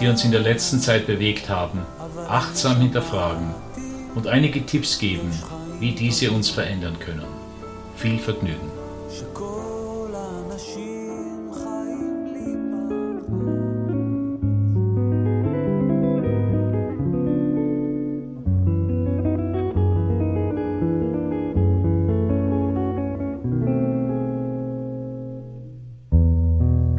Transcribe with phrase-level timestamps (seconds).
[0.00, 1.80] die uns in der letzten Zeit bewegt haben,
[2.28, 3.54] achtsam hinterfragen
[4.14, 5.30] und einige Tipps geben,
[5.80, 7.24] wie diese uns verändern können.
[7.96, 8.70] Viel Vergnügen!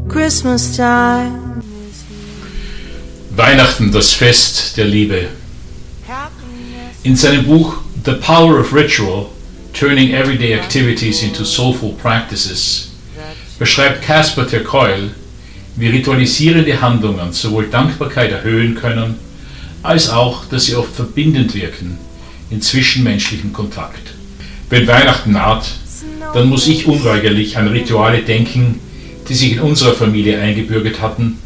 [0.09, 1.46] Christmas time
[3.37, 5.27] Weihnachten, das Fest der Liebe.
[7.03, 9.27] In seinem Buch The Power of Ritual,
[9.73, 12.93] Turning Everyday Activities into Soulful Practices,
[13.59, 14.63] beschreibt Caspar ter
[15.75, 19.19] wie ritualisierende Handlungen sowohl Dankbarkeit erhöhen können,
[19.83, 21.99] als auch, dass sie oft verbindend wirken
[22.49, 24.15] in zwischenmenschlichem Kontakt.
[24.71, 25.67] Wenn Weihnachten naht,
[26.33, 28.79] dann muss ich unweigerlich an Rituale denken,
[29.29, 31.37] die sich in unserer Familie eingebürgert hatten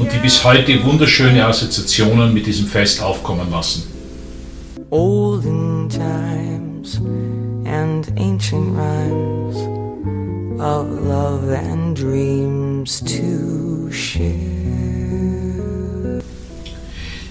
[0.00, 3.82] und die bis heute wunderschöne Assoziationen mit diesem Fest aufkommen lassen.
[4.88, 7.00] Olden times
[7.66, 9.56] and ancient rhymes
[10.58, 14.24] of love and dreams to share.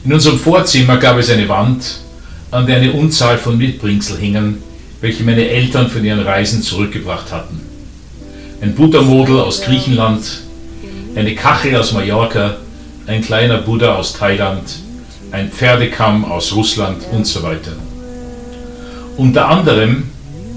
[0.05, 2.01] In unserem Vorzimmer gab es eine Wand,
[2.51, 4.59] an der eine Unzahl von Mitbringsel hingen,
[5.01, 7.61] welche meine Eltern von ihren Reisen zurückgebracht hatten.
[8.61, 10.48] Ein Buttermodel aus Griechenland,
[11.15, 12.57] eine Kachel aus Mallorca,
[13.07, 14.63] ein kleiner Buddha aus Thailand,
[15.31, 17.73] ein Pferdekamm aus Russland und so weiter.
[19.17, 20.03] Unter anderem,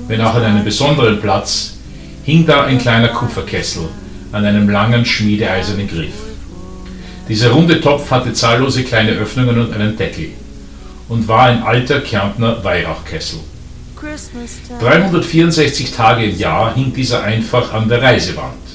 [0.09, 1.75] wenn auch an einem besonderen Platz,
[2.25, 3.89] hing da ein kleiner Kupferkessel
[4.33, 6.15] an einem langen schmiedeeisernen Griff.
[7.29, 10.31] Dieser runde Topf hatte zahllose kleine Öffnungen und einen Deckel
[11.09, 13.41] und war ein alter Kärntner Weihrauchkessel.
[13.97, 14.81] Christmas time.
[14.81, 18.72] 364 Tage im Jahr hing dieser einfach an der Reisewand.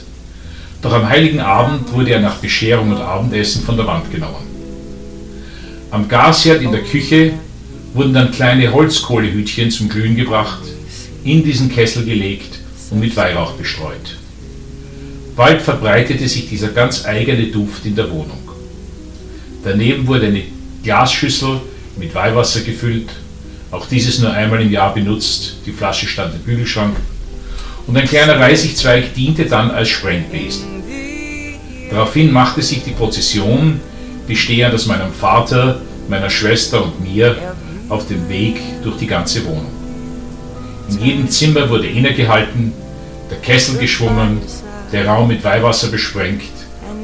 [0.87, 4.47] Doch am heiligen Abend wurde er nach Bescherung und Abendessen von der Wand genommen.
[5.91, 7.33] Am Gasherd in der Küche
[7.93, 10.61] wurden dann kleine Holzkohlehütchen zum Glühen gebracht,
[11.25, 12.59] in diesen Kessel gelegt
[12.89, 14.17] und mit Weihrauch bestreut.
[15.35, 18.47] Bald verbreitete sich dieser ganz eigene Duft in der Wohnung.
[19.65, 20.43] Daneben wurde eine
[20.83, 21.59] Glasschüssel
[21.97, 23.09] mit Weihwasser gefüllt,
[23.71, 26.95] auch dieses nur einmal im Jahr benutzt, die Flasche stand im Bügelschrank,
[27.87, 30.76] und ein kleiner Reisigzweig diente dann als Sprengbesen.
[31.89, 33.79] Daraufhin machte sich die Prozession,
[34.27, 37.35] bestehend aus meinem Vater, meiner Schwester und mir,
[37.89, 39.71] auf dem Weg durch die ganze Wohnung.
[40.89, 42.73] In jedem Zimmer wurde innegehalten,
[43.29, 44.39] der Kessel geschwungen,
[44.91, 46.41] der Raum mit Weihwasser besprengt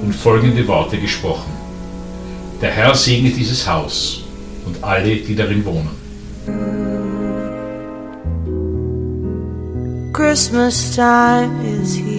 [0.01, 1.51] und folgende Worte gesprochen.
[2.61, 4.23] Der Herr segne dieses Haus
[4.65, 6.03] und alle, die darin wohnen.
[10.13, 11.51] Christmas time
[11.81, 12.12] is here.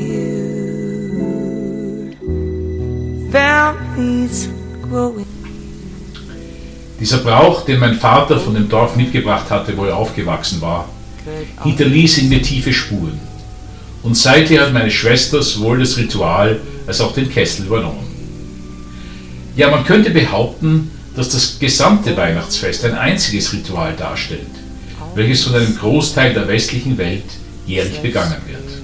[6.99, 10.89] Dieser Brauch, den mein Vater von dem Dorf mitgebracht hatte, wo er aufgewachsen war,
[11.63, 13.21] hinterließ in mir tiefe Spuren.
[14.03, 18.07] Und seither hat meine Schwester sowohl das Ritual als auch den Kessel übernommen.
[19.57, 24.51] Ja, man könnte behaupten, dass das gesamte Weihnachtsfest ein einziges Ritual darstellt,
[25.15, 27.25] welches von einem Großteil der westlichen Welt
[27.65, 28.83] jährlich begangen wird.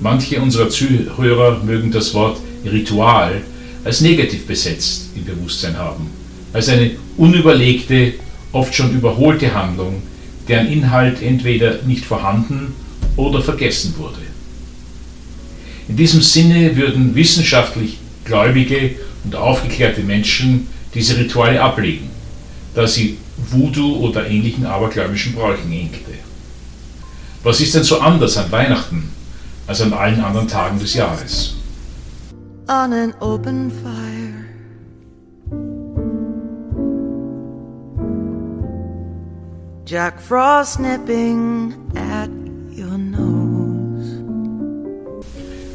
[0.00, 3.42] Manche unserer Zuhörer mögen das Wort Ritual
[3.84, 6.10] als negativ besetzt im Bewusstsein haben,
[6.52, 8.14] als eine unüberlegte,
[8.52, 10.02] oft schon überholte Handlung,
[10.48, 12.74] deren Inhalt entweder nicht vorhanden
[13.16, 14.18] oder vergessen wurde.
[15.88, 22.10] In diesem Sinne würden wissenschaftlich gläubige und aufgeklärte Menschen diese Rituale ablegen,
[22.74, 23.18] da sie
[23.50, 25.98] Voodoo oder ähnlichen abergläubischen Bräuchen ähnte.
[27.42, 29.10] Was ist denn so anders an Weihnachten
[29.66, 31.54] als an allen anderen Tagen des Jahres?
[32.70, 34.46] On an open fire.
[39.84, 42.30] Jack Frost nipping at
[42.70, 44.22] your nose.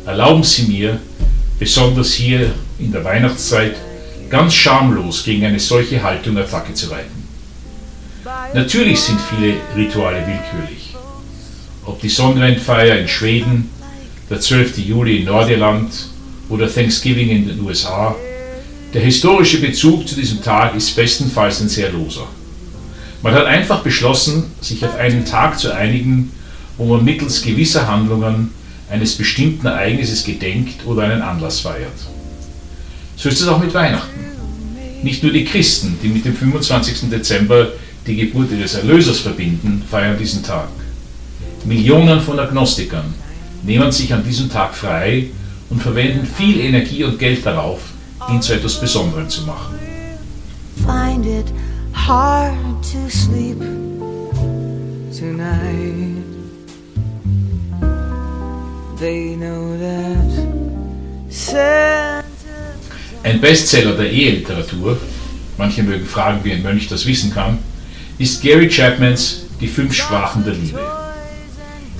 [0.06, 1.00] Erlauben Sie mir,
[1.60, 3.76] besonders hier in der Weihnachtszeit,
[4.30, 7.28] ganz schamlos gegen eine solche Haltung Attacke zu reiten.
[8.54, 10.96] Natürlich sind viele Rituale willkürlich.
[11.86, 13.70] Ob die Sonnenwendfeier in Schweden,
[14.30, 14.78] der 12.
[14.78, 16.15] Juli in Nordirland
[16.50, 18.16] oder Thanksgiving in den USA,
[18.96, 22.28] Der historische Bezug zu diesem Tag ist bestenfalls ein sehr loser.
[23.22, 26.32] Man hat einfach beschlossen, sich auf einen Tag zu einigen,
[26.78, 28.52] wo man mittels gewisser Handlungen
[28.90, 31.92] eines bestimmten Ereignisses gedenkt oder einen Anlass feiert.
[33.18, 34.18] So ist es auch mit Weihnachten.
[35.04, 37.10] Nicht nur die Christen, die mit dem 25.
[37.10, 37.74] Dezember
[38.08, 40.70] die Geburt ihres Erlösers verbinden, feiern diesen Tag.
[41.66, 43.14] Millionen von Agnostikern
[43.64, 45.26] nehmen sich an diesem Tag frei
[45.70, 47.80] und verwenden viel Energie und Geld darauf,
[48.30, 49.76] ihn zu etwas Besonderem zu machen.
[50.86, 51.52] Find it
[51.94, 53.60] hard to sleep
[55.12, 56.24] tonight.
[59.00, 60.16] They know that
[63.24, 64.98] Ein Bestseller der Eheliteratur,
[65.58, 67.58] manche mögen fragen, wie ein Mönch das wissen kann,
[68.18, 70.80] ist Gary Chapmans Die fünf Sprachen der Liebe.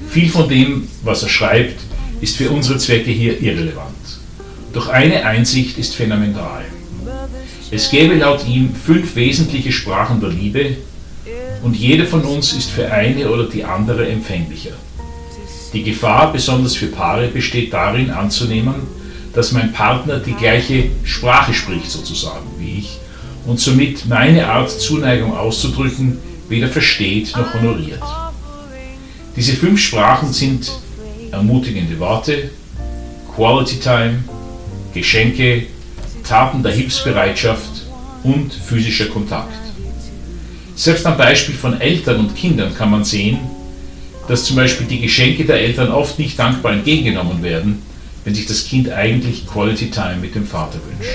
[0.10, 1.80] Viel von dem, was er schreibt,
[2.22, 3.96] ist für unsere Zwecke hier irrelevant.
[4.74, 6.66] Doch eine Einsicht ist phänomenal.
[7.72, 10.78] Es gäbe laut ihm fünf wesentliche Sprachen der Liebe
[11.64, 14.74] und jede von uns ist für eine oder die andere empfänglicher.
[15.74, 18.76] Die Gefahr, besonders für Paare, besteht darin anzunehmen,
[19.34, 23.00] dass mein Partner die gleiche Sprache spricht sozusagen wie ich
[23.46, 28.02] und somit meine Art Zuneigung auszudrücken weder versteht noch honoriert.
[29.36, 30.72] Diese fünf Sprachen sind
[31.36, 32.50] ermutigende Worte,
[33.36, 34.24] Quality Time,
[34.94, 35.68] Geschenke,
[36.24, 37.84] Taten der Hilfsbereitschaft
[38.24, 39.54] und physischer Kontakt.
[40.76, 43.40] Selbst am Beispiel von Eltern und Kindern kann man sehen,
[44.28, 47.82] dass zum Beispiel die Geschenke der Eltern oft nicht dankbar entgegengenommen werden,
[48.24, 51.12] wenn sich das Kind eigentlich Quality Time mit dem Vater wünscht.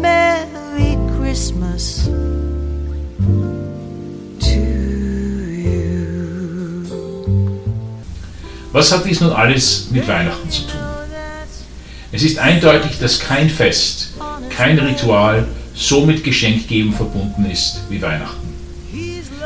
[0.00, 2.10] Merry Christmas
[8.74, 10.80] Was hat dies nun alles mit Weihnachten zu tun?
[12.10, 14.14] Es ist eindeutig, dass kein Fest,
[14.50, 18.52] kein Ritual so mit Geschenkgeben verbunden ist wie Weihnachten.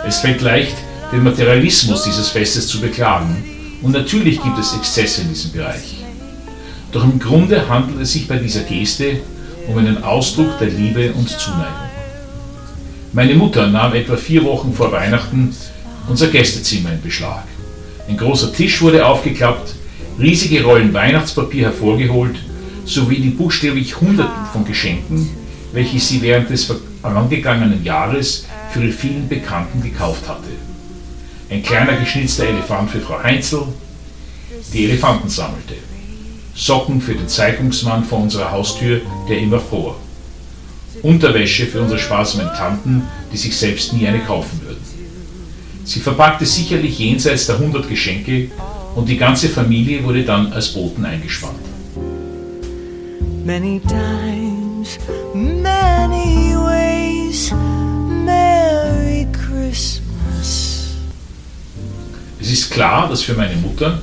[0.06, 0.74] Es fällt leicht,
[1.12, 3.44] den Materialismus dieses Festes zu beklagen
[3.82, 5.98] und natürlich gibt es Exzesse in diesem Bereich.
[6.92, 9.20] Doch im Grunde handelt es sich bei dieser Geste
[9.66, 11.90] um einen Ausdruck der Liebe und Zuneigung.
[13.12, 15.54] Meine Mutter nahm etwa vier Wochen vor Weihnachten
[16.08, 17.44] unser Gästezimmer in Beschlag.
[18.08, 19.74] Ein großer Tisch wurde aufgeklappt,
[20.18, 22.36] riesige Rollen Weihnachtspapier hervorgeholt,
[22.84, 25.28] sowie die buchstäblich Hunderten von Geschenken,
[25.72, 26.72] welche sie während des
[27.02, 30.48] vorangegangenen Jahres für ihre vielen Bekannten gekauft hatte.
[31.50, 33.64] Ein kleiner geschnitzter Elefant für Frau Heinzel,
[34.72, 35.74] die Elefanten sammelte.
[36.54, 39.96] Socken für den Zeitungsmann vor unserer Haustür, der immer fror.
[41.02, 44.67] Unterwäsche für unsere sparsamen Tanten, die sich selbst nie eine kaufen würden.
[45.88, 48.50] Sie verpackte sicherlich jenseits der 100 Geschenke
[48.94, 51.64] und die ganze Familie wurde dann als Boten eingespannt.
[53.46, 54.98] Many times,
[55.32, 57.54] many ways.
[58.22, 60.90] Merry Christmas.
[62.38, 64.02] Es ist klar, dass für meine Mutter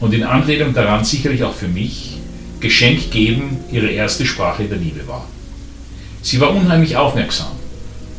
[0.00, 2.18] und in Anlehnung daran sicherlich auch für mich
[2.60, 5.26] Geschenk geben ihre erste Sprache der Liebe war.
[6.20, 7.55] Sie war unheimlich aufmerksam,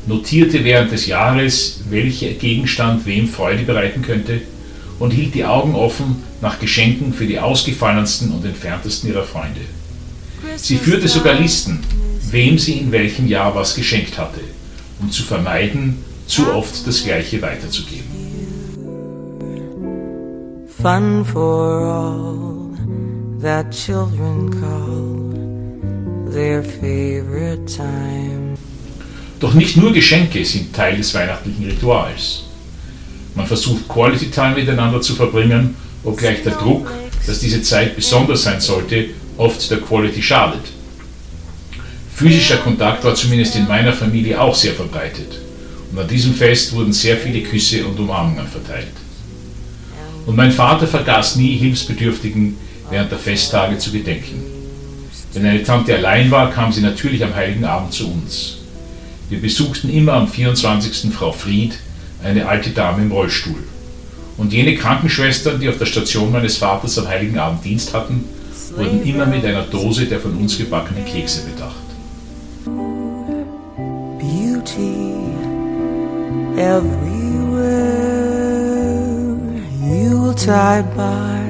[0.07, 4.41] notierte während des Jahres, welcher Gegenstand wem Freude bereiten könnte
[4.99, 9.61] und hielt die Augen offen nach Geschenken für die ausgefallensten und entferntesten ihrer Freunde.
[10.55, 11.79] Sie führte sogar Listen,
[12.31, 14.41] wem sie in welchem Jahr was geschenkt hatte,
[14.99, 18.17] um zu vermeiden, zu oft das Gleiche weiterzugeben.
[20.81, 28.46] Fun for all that children call their favorite time.
[29.39, 32.43] Doch nicht nur Geschenke sind Teil des weihnachtlichen Rituals.
[33.35, 36.91] Man versucht Quality Time miteinander zu verbringen, obgleich der Druck,
[37.27, 40.61] dass diese Zeit besonders sein sollte, oft der Quality schadet.
[42.15, 45.39] Physischer Kontakt war zumindest in meiner Familie auch sehr verbreitet.
[45.91, 48.87] Und an diesem Fest wurden sehr viele Küsse und Umarmungen verteilt.
[50.25, 52.57] Und mein Vater vergaß nie, Hilfsbedürftigen
[52.89, 54.41] während der Festtage zu gedenken.
[55.33, 58.56] Wenn eine Tante allein war, kam sie natürlich am Heiligen Abend zu uns.
[59.29, 61.13] Wir besuchten immer am 24.
[61.13, 61.77] Frau Fried,
[62.23, 63.61] eine alte Dame im Rollstuhl.
[64.37, 68.23] Und jene Krankenschwestern, die auf der Station meines Vaters am Heiligen Abend Dienst hatten,
[68.77, 71.75] wurden immer mit einer Dose der von uns gebackenen Kekse bedacht.
[74.17, 75.13] Beauty
[76.55, 77.97] everywhere.
[79.81, 81.43] Yuletide by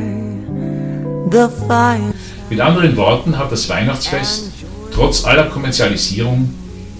[1.32, 2.14] the fire.
[2.50, 4.52] Mit anderen Worten hat das Weihnachtsfest,
[4.94, 6.54] trotz aller Kommerzialisierung,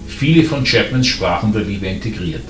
[0.08, 2.42] viele von Chapmans Sprachen der Liebe integriert.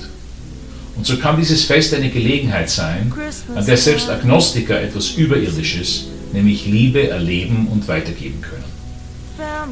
[0.97, 3.13] Und so kann dieses Fest eine Gelegenheit sein,
[3.55, 8.65] an der selbst Agnostiker etwas Überirdisches, nämlich Liebe, erleben und weitergeben können.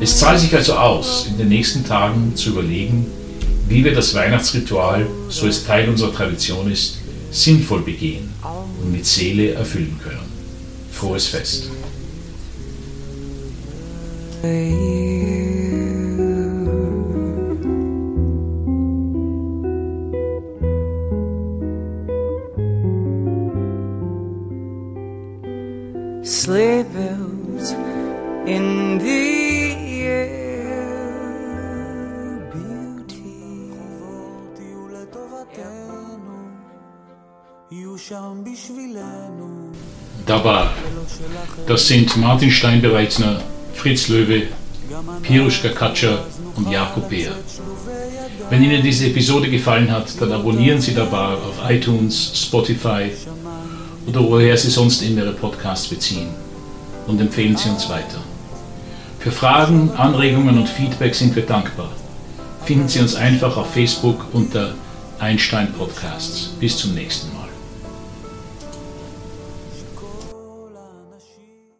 [0.01, 3.07] Es zahlt sich also aus, in den nächsten Tagen zu überlegen,
[3.69, 6.99] wie wir das Weihnachtsritual, so es Teil unserer Tradition ist,
[7.33, 8.29] sinnvoll begehen
[8.83, 10.21] und mit Seele erfüllen können.
[10.93, 11.71] Frohes Fest.
[40.27, 40.71] Daba,
[41.67, 43.41] Das sind Martin Steinbereitner,
[43.75, 44.43] Fritz Löwe,
[45.23, 47.33] Piruschka Katscher und Jakob Beer.
[48.49, 53.11] Wenn Ihnen diese Episode gefallen hat, dann abonnieren Sie Daba auf iTunes, Spotify
[54.07, 56.29] oder woher Sie sonst immer Ihre Podcasts beziehen
[57.09, 58.21] und empfehlen Sie uns weiter.
[59.19, 61.91] Für Fragen, Anregungen und Feedback sind wir dankbar.
[62.65, 64.75] Finden Sie uns einfach auf Facebook unter
[65.19, 66.51] Einstein Podcasts.
[66.61, 67.36] Bis zum nächsten Mal.